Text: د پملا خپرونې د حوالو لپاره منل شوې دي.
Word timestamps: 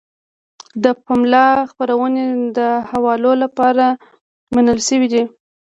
د 0.83 0.85
پملا 1.03 1.47
خپرونې 1.69 2.25
د 2.57 2.59
حوالو 2.89 3.31
لپاره 3.43 3.85
منل 4.55 4.79
شوې 4.87 5.07
دي. 5.13 5.23